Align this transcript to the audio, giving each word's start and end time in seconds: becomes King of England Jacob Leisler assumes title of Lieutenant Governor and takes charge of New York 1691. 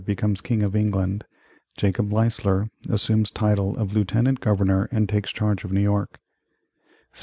becomes 0.05 0.41
King 0.41 0.63
of 0.63 0.75
England 0.75 1.25
Jacob 1.77 2.11
Leisler 2.11 2.71
assumes 2.89 3.29
title 3.29 3.77
of 3.77 3.93
Lieutenant 3.93 4.39
Governor 4.39 4.89
and 4.91 5.07
takes 5.07 5.31
charge 5.31 5.63
of 5.63 5.71
New 5.71 5.79
York 5.81 6.19
1691. 7.11 7.19